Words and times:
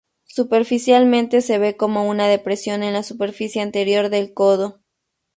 Superficialmente, 0.25 1.41
se 1.41 1.59
ve 1.59 1.77
como 1.77 2.09
una 2.09 2.27
depresión 2.27 2.81
en 2.81 2.93
la 2.93 3.03
superficie 3.03 3.61
anterior 3.61 4.09
del 4.09 4.33
codo. 4.33 4.81